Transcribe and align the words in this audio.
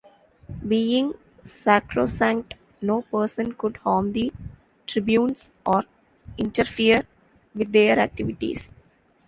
Being 0.67 1.13
sacrosanct, 1.43 2.55
no 2.81 3.03
person 3.03 3.53
could 3.53 3.77
harm 3.77 4.13
the 4.13 4.33
tribunes 4.87 5.53
or 5.63 5.83
interfere 6.39 7.05
with 7.53 7.71
their 7.71 7.99
activities. 7.99 8.71